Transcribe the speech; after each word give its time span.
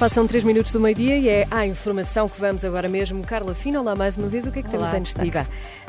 Passam 0.00 0.26
3 0.26 0.44
minutos 0.44 0.72
do 0.72 0.80
meio-dia 0.80 1.18
e 1.18 1.28
é 1.28 1.46
à 1.50 1.66
informação 1.66 2.26
que 2.26 2.40
vamos 2.40 2.64
agora 2.64 2.88
mesmo. 2.88 3.22
Carla 3.22 3.54
Fina, 3.54 3.82
olá 3.82 3.94
mais 3.94 4.16
uma 4.16 4.28
vez. 4.28 4.46
O 4.46 4.50
que 4.50 4.60
é 4.60 4.62
que 4.62 4.70
temos 4.70 4.88
Olá, 4.88 4.98
em 4.98 5.02
destaque? 5.02 5.30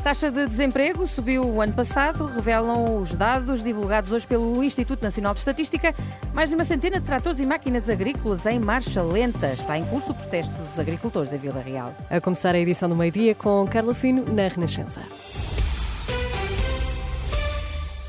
Taxa 0.04 0.30
de 0.30 0.48
desemprego 0.48 1.08
subiu 1.08 1.46
o 1.46 1.62
ano 1.62 1.72
passado, 1.72 2.26
revelam 2.26 2.98
os 2.98 3.16
dados 3.16 3.64
divulgados 3.64 4.12
hoje 4.12 4.28
pelo 4.28 4.62
Instituto 4.62 5.02
Nacional 5.02 5.34
de 5.34 5.40
Estatística. 5.40 5.96
Mais 6.34 6.50
de 6.50 6.56
uma 6.56 6.66
centena 6.66 7.00
de 7.00 7.06
tratores 7.06 7.40
e 7.40 7.46
máquinas 7.46 7.90
agrícolas 7.90 8.46
em 8.46 8.60
marcha 8.60 9.02
lenta. 9.02 9.48
Está 9.54 9.78
em 9.78 9.86
curso 9.86 10.12
o 10.12 10.14
protesto 10.14 10.54
dos 10.62 10.78
agricultores 10.78 11.32
em 11.32 11.38
Vila 11.38 11.62
Real. 11.62 11.96
A 12.10 12.20
começar 12.20 12.54
a 12.54 12.60
edição 12.60 12.90
do 12.90 12.98
meio-dia 12.98 13.34
com 13.34 13.66
Carla 13.66 13.94
Fino 13.94 14.26
na 14.26 14.50
Renascença. 14.50 15.02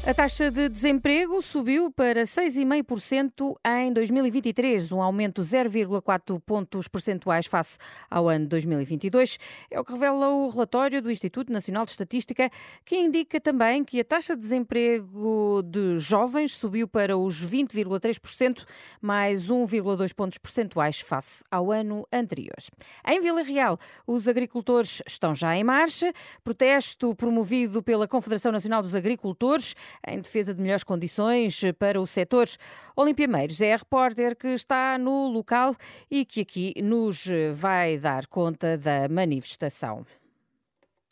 A 0.05 0.12
taxa 0.12 0.51
de 0.51 0.69
desemprego 0.69 1.41
subiu 1.41 1.88
para 1.88 2.24
6,5% 2.24 3.55
em 3.65 3.93
2023, 3.93 4.90
um 4.90 5.01
aumento 5.01 5.45
de 5.45 5.49
0,4 5.49 6.40
pontos 6.40 6.88
percentuais 6.88 7.46
face 7.46 7.79
ao 8.10 8.29
ano 8.29 8.49
2022. 8.49 9.38
É 9.71 9.79
o 9.79 9.85
que 9.85 9.93
revela 9.93 10.29
o 10.29 10.49
relatório 10.49 11.01
do 11.01 11.09
Instituto 11.09 11.52
Nacional 11.52 11.85
de 11.85 11.93
Estatística, 11.93 12.51
que 12.85 12.96
indica 12.96 13.40
também 13.40 13.85
que 13.85 14.01
a 14.01 14.04
taxa 14.04 14.35
de 14.35 14.40
desemprego 14.40 15.62
de 15.62 16.01
jovens 16.01 16.57
subiu 16.57 16.88
para 16.88 17.16
os 17.16 17.46
20,3%, 17.46 18.65
mais 19.01 19.51
1,2 19.51 20.12
pontos 20.12 20.37
percentuais 20.37 20.99
face 20.99 21.45
ao 21.49 21.71
ano 21.71 22.05
anterior. 22.12 22.59
Em 23.07 23.21
Vila 23.21 23.43
Real, 23.43 23.79
os 24.05 24.27
agricultores 24.27 25.01
estão 25.07 25.32
já 25.32 25.57
em 25.57 25.62
marcha. 25.62 26.12
Protesto 26.43 27.15
promovido 27.15 27.84
pela 27.84 28.09
Confederação 28.09 28.51
Nacional 28.51 28.82
dos 28.82 28.96
Agricultores 28.96 29.77
em 30.07 30.21
defesa 30.21 30.54
de 30.54 30.60
melhores 30.60 30.85
condições 30.85 31.60
para 31.79 32.01
o 32.01 32.07
setor. 32.07 32.48
Olímpia 32.96 33.29
Meiros 33.29 33.60
é 33.60 33.74
a 33.74 33.76
repórter 33.76 34.37
que 34.37 34.49
está 34.49 34.99
no 34.99 35.29
local 35.29 35.74
e 36.10 36.24
que 36.24 36.40
aqui 36.40 36.74
nos 36.82 37.29
vai 37.52 37.99
dar 37.99 38.26
conta 38.26 38.76
da 38.76 39.09
manifestação. 39.09 40.04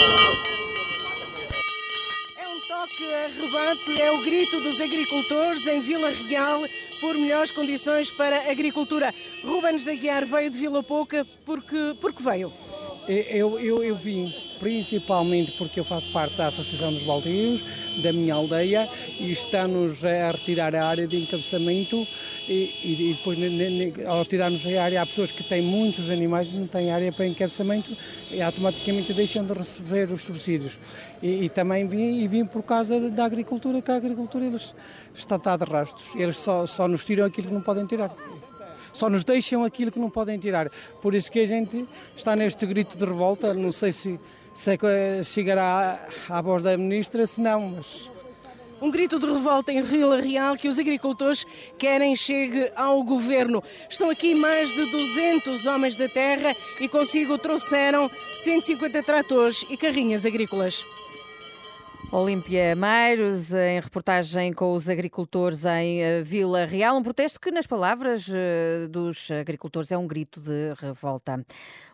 É 0.00 0.04
um 2.48 2.60
toque 2.68 3.14
arrebate, 3.14 4.02
é 4.02 4.12
o 4.12 4.24
grito 4.24 4.60
dos 4.60 4.80
agricultores 4.80 5.66
em 5.66 5.80
Vila 5.80 6.10
Real 6.10 6.60
por 7.00 7.14
melhores 7.14 7.50
condições 7.50 8.10
para 8.10 8.36
a 8.36 8.50
agricultura. 8.50 9.12
Rubens 9.42 9.84
da 9.84 9.94
Guiar 9.94 10.26
veio 10.26 10.50
de 10.50 10.58
Vila 10.58 10.82
Pouca 10.82 11.26
porque, 11.44 11.96
porque 12.00 12.22
veio. 12.22 12.52
Eu, 13.08 13.58
eu, 13.58 13.82
eu 13.82 13.96
vim 13.96 14.32
principalmente 14.58 15.52
porque 15.52 15.80
eu 15.80 15.84
faço 15.84 16.12
parte 16.12 16.36
da 16.36 16.48
Associação 16.48 16.92
dos 16.92 17.02
Baldios, 17.02 17.62
da 18.02 18.12
minha 18.12 18.34
aldeia, 18.34 18.88
e 19.18 19.32
está-nos 19.32 20.04
a 20.04 20.30
retirar 20.30 20.74
a 20.76 20.86
área 20.86 21.06
de 21.06 21.16
encabeçamento 21.16 22.06
e, 22.48 22.70
e 22.84 23.14
depois, 23.16 23.38
ao 24.06 24.24
tirar-nos 24.24 24.66
a 24.66 24.82
área, 24.82 25.02
há 25.02 25.06
pessoas 25.06 25.30
que 25.30 25.42
têm 25.42 25.62
muitos 25.62 26.10
animais 26.10 26.48
e 26.48 26.58
não 26.58 26.66
têm 26.66 26.90
área 26.90 27.10
para 27.10 27.26
encabeçamento 27.26 27.96
e 28.30 28.42
automaticamente 28.42 29.12
deixam 29.14 29.44
de 29.44 29.52
receber 29.54 30.10
os 30.12 30.22
subsídios. 30.22 30.78
E, 31.22 31.44
e 31.44 31.48
também 31.48 31.86
vim, 31.86 32.20
e 32.20 32.28
vim 32.28 32.44
por 32.44 32.62
causa 32.62 33.10
da 33.10 33.24
agricultura, 33.24 33.80
que 33.80 33.90
a 33.90 33.96
agricultura 33.96 34.44
eles 34.44 34.74
está, 35.14 35.36
de 35.38 35.64
rastos. 35.64 36.14
Eles 36.14 36.36
só, 36.36 36.66
só 36.66 36.86
nos 36.86 37.04
tiram 37.04 37.24
aquilo 37.24 37.48
que 37.48 37.54
não 37.54 37.62
podem 37.62 37.86
tirar 37.86 38.14
só 38.92 39.08
nos 39.08 39.24
deixam 39.24 39.64
aquilo 39.64 39.90
que 39.90 39.98
não 39.98 40.10
podem 40.10 40.38
tirar. 40.38 40.70
Por 41.00 41.14
isso 41.14 41.30
que 41.30 41.40
a 41.40 41.46
gente 41.46 41.86
está 42.16 42.34
neste 42.36 42.64
grito 42.66 42.96
de 42.96 43.04
revolta. 43.04 43.52
Não 43.54 43.70
sei 43.72 43.92
se, 43.92 44.18
se 44.54 44.70
é- 44.70 45.22
chegará 45.22 46.08
à, 46.28 46.38
à 46.38 46.42
voz 46.42 46.62
da 46.62 46.76
ministra, 46.76 47.26
se 47.26 47.40
não, 47.40 47.70
mas 47.70 48.10
Um 48.82 48.90
grito 48.90 49.18
de 49.18 49.26
revolta 49.26 49.70
em 49.70 49.82
Vila 49.82 50.18
Real 50.20 50.56
que 50.56 50.66
os 50.66 50.78
agricultores 50.78 51.44
querem 51.78 52.16
chegue 52.16 52.72
ao 52.74 53.02
governo. 53.04 53.62
Estão 53.90 54.08
aqui 54.08 54.34
mais 54.34 54.70
de 54.70 54.90
200 54.90 55.66
homens 55.66 55.96
da 55.96 56.08
terra 56.08 56.54
e 56.80 56.88
consigo 56.88 57.36
trouxeram 57.36 58.10
150 58.34 59.02
tratores 59.02 59.66
e 59.68 59.76
carrinhas 59.76 60.24
agrícolas. 60.24 60.82
Olímpia 62.12 62.74
Meiros, 62.74 63.54
em 63.54 63.78
reportagem 63.78 64.52
com 64.52 64.74
os 64.74 64.88
agricultores 64.88 65.64
em 65.64 66.02
eh, 66.02 66.22
Vila 66.22 66.64
Real, 66.64 66.96
um 66.96 67.02
protesto 67.04 67.38
que, 67.38 67.52
nas 67.52 67.68
palavras 67.68 68.28
eh, 68.28 68.88
dos 68.88 69.30
agricultores, 69.30 69.92
é 69.92 69.96
um 69.96 70.08
grito 70.08 70.40
de 70.40 70.74
revolta. 70.80 71.44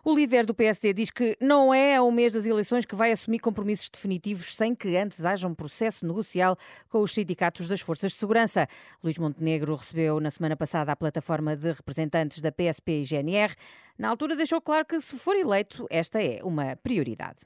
O 0.03 0.15
líder 0.15 0.43
do 0.45 0.55
PSD 0.55 0.91
diz 0.91 1.11
que 1.11 1.37
não 1.39 1.71
é 1.71 1.97
ao 1.97 2.09
mês 2.09 2.33
das 2.33 2.47
eleições 2.47 2.83
que 2.83 2.95
vai 2.95 3.11
assumir 3.11 3.37
compromissos 3.37 3.89
definitivos 3.89 4.55
sem 4.55 4.73
que 4.73 4.97
antes 4.97 5.23
haja 5.23 5.47
um 5.47 5.53
processo 5.53 6.05
negocial 6.07 6.57
com 6.89 7.01
os 7.01 7.13
sindicatos 7.13 7.67
das 7.67 7.81
forças 7.81 8.13
de 8.13 8.17
segurança. 8.17 8.67
Luís 9.03 9.19
Montenegro 9.19 9.75
recebeu 9.75 10.19
na 10.19 10.31
semana 10.31 10.55
passada 10.57 10.91
a 10.91 10.95
plataforma 10.95 11.55
de 11.55 11.71
representantes 11.71 12.41
da 12.41 12.51
PSP 12.51 13.01
e 13.01 13.03
GNR. 13.03 13.53
Na 13.99 14.09
altura 14.09 14.35
deixou 14.35 14.59
claro 14.61 14.83
que, 14.83 14.99
se 14.99 15.19
for 15.19 15.35
eleito, 15.35 15.85
esta 15.91 16.19
é 16.19 16.39
uma 16.43 16.75
prioridade. 16.75 17.41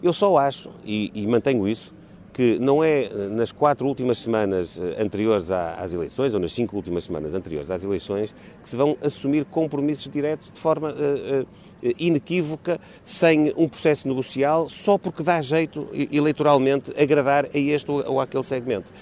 Eu 0.00 0.12
só 0.12 0.36
acho, 0.36 0.72
e, 0.84 1.10
e 1.14 1.26
mantenho 1.26 1.66
isso, 1.68 1.92
que 2.32 2.58
não 2.58 2.82
é 2.82 3.04
eh, 3.04 3.28
nas 3.30 3.52
quatro 3.52 3.86
últimas 3.86 4.18
semanas 4.18 4.78
eh, 4.78 5.02
anteriores 5.02 5.50
às 5.50 5.92
eleições, 5.92 6.32
ou 6.32 6.40
nas 6.40 6.52
cinco 6.52 6.76
últimas 6.76 7.04
semanas 7.04 7.34
anteriores 7.34 7.70
às 7.70 7.84
eleições, 7.84 8.34
que 8.62 8.68
se 8.68 8.76
vão 8.76 8.96
assumir 9.02 9.44
compromissos 9.44 10.10
diretos 10.10 10.50
de 10.50 10.58
forma 10.58 10.94
eh, 10.98 11.44
eh, 11.82 11.92
inequívoca, 11.98 12.80
sem 13.04 13.52
um 13.56 13.68
processo 13.68 14.08
negocial, 14.08 14.68
só 14.68 14.96
porque 14.96 15.22
dá 15.22 15.42
jeito 15.42 15.88
eleitoralmente 16.10 16.92
agradar 17.00 17.46
a 17.46 17.58
este 17.58 17.90
ou, 17.90 18.20
àquele 18.20 18.44
segmento. 18.44 18.92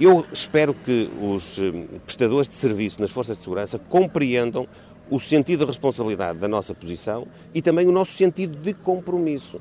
Eu 0.00 0.24
espero 0.32 0.74
que 0.74 1.08
os 1.20 1.60
prestadores 2.04 2.48
de 2.48 2.54
serviço 2.54 3.00
nas 3.00 3.10
forças 3.10 3.36
de 3.36 3.42
segurança 3.44 3.78
compreendam 3.78 4.66
o 5.10 5.20
sentido 5.20 5.60
de 5.60 5.66
responsabilidade 5.66 6.38
da 6.38 6.48
nossa 6.48 6.74
posição 6.74 7.28
e 7.54 7.60
também 7.60 7.86
o 7.86 7.92
nosso 7.92 8.12
sentido 8.12 8.56
de 8.56 8.72
compromisso. 8.72 9.60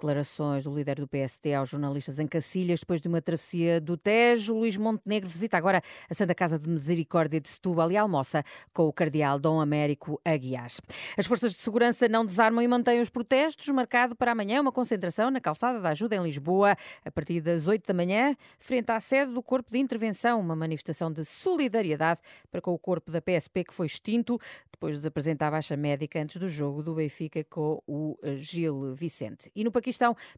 Declarações 0.00 0.64
do 0.64 0.74
líder 0.74 0.94
do 0.94 1.06
PSD 1.06 1.52
aos 1.52 1.68
jornalistas 1.68 2.18
em 2.18 2.26
Cacilhas 2.26 2.80
depois 2.80 3.02
de 3.02 3.08
uma 3.08 3.20
travessia 3.20 3.78
do 3.78 3.98
Tejo. 3.98 4.54
Luís 4.54 4.78
Montenegro 4.78 5.28
visita 5.28 5.58
agora 5.58 5.82
a 6.08 6.14
Santa 6.14 6.34
Casa 6.34 6.58
de 6.58 6.70
Misericórdia 6.70 7.38
de 7.38 7.46
Setúbal 7.46 7.92
e 7.92 7.98
almoça 7.98 8.42
com 8.72 8.84
o 8.84 8.92
cardeal 8.94 9.38
Dom 9.38 9.60
Américo 9.60 10.18
Aguiar. 10.24 10.70
As 11.18 11.26
forças 11.26 11.52
de 11.52 11.60
segurança 11.60 12.08
não 12.08 12.24
desarmam 12.24 12.64
e 12.64 12.66
mantêm 12.66 12.98
os 12.98 13.10
protestos. 13.10 13.68
Marcado 13.68 14.16
para 14.16 14.32
amanhã 14.32 14.62
uma 14.62 14.72
concentração 14.72 15.30
na 15.30 15.38
Calçada 15.38 15.78
da 15.78 15.90
Ajuda 15.90 16.16
em 16.16 16.22
Lisboa, 16.22 16.74
a 17.04 17.10
partir 17.10 17.42
das 17.42 17.68
8 17.68 17.86
da 17.86 17.92
manhã, 17.92 18.34
frente 18.58 18.90
à 18.90 19.00
sede 19.00 19.34
do 19.34 19.42
Corpo 19.42 19.70
de 19.70 19.78
Intervenção, 19.78 20.40
uma 20.40 20.56
manifestação 20.56 21.12
de 21.12 21.26
solidariedade 21.26 22.22
para 22.50 22.62
com 22.62 22.72
o 22.72 22.78
corpo 22.78 23.12
da 23.12 23.20
PSP 23.20 23.64
que 23.64 23.74
foi 23.74 23.84
extinto 23.84 24.38
depois 24.72 24.98
de 24.98 25.06
apresentar 25.06 25.48
a 25.48 25.50
baixa 25.50 25.76
médica 25.76 26.22
antes 26.22 26.38
do 26.38 26.48
jogo 26.48 26.82
do 26.82 26.94
Benfica 26.94 27.44
com 27.44 27.82
o 27.86 28.16
Gil 28.36 28.94
Vicente. 28.94 29.52
E 29.54 29.62
no 29.62 29.70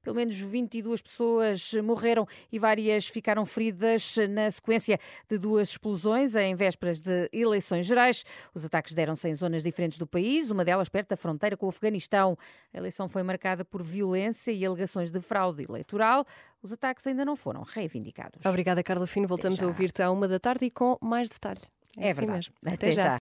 pelo 0.02 0.16
menos 0.16 0.36
22 0.36 1.02
pessoas 1.02 1.72
morreram 1.84 2.26
e 2.50 2.58
várias 2.58 3.08
ficaram 3.08 3.44
feridas 3.44 4.16
na 4.30 4.50
sequência 4.50 4.98
de 5.28 5.38
duas 5.38 5.70
explosões 5.70 6.34
em 6.37 6.54
vésperas 6.54 7.00
de 7.00 7.28
eleições 7.32 7.87
gerais. 7.87 8.25
Os 8.54 8.64
ataques 8.64 8.94
deram-se 8.94 9.28
em 9.28 9.34
zonas 9.34 9.62
diferentes 9.62 9.99
do 9.99 10.06
país, 10.06 10.50
uma 10.50 10.64
delas 10.64 10.88
perto 10.88 11.10
da 11.10 11.16
fronteira 11.16 11.56
com 11.56 11.66
o 11.66 11.69
Afeganistão. 11.69 12.37
A 12.72 12.78
eleição 12.78 13.08
foi 13.08 13.22
marcada 13.22 13.64
por 13.64 13.82
violência 13.82 14.50
e 14.50 14.64
alegações 14.64 15.10
de 15.10 15.20
fraude 15.20 15.64
eleitoral. 15.69 16.25
Os 16.62 16.72
ataques 16.72 17.06
ainda 17.06 17.25
não 17.25 17.34
foram 17.34 17.62
reivindicados. 17.62 18.44
Obrigada, 18.46 18.82
Carla 18.82 19.06
Fino. 19.06 19.26
Voltamos 19.26 19.58
já. 19.58 19.64
a 19.64 19.69
ouvir-te 19.69 20.02
à 20.02 20.10
uma 20.10 20.28
da 20.28 20.38
tarde 20.38 20.66
e 20.66 20.70
com 20.70 20.96
mais 21.00 21.28
detalhe. 21.28 21.60
É 21.96 22.10
assim 22.10 22.20
verdade. 22.20 22.52
mesmo. 22.62 22.75
Até, 22.75 22.93
já. 22.93 23.19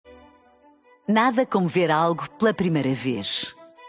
Nada 1.07 1.45
como 1.45 1.67
ver 1.67 1.89
algo 1.89 2.29
pela 2.31 2.53
primeira 2.53 2.93
vez. 2.93 3.56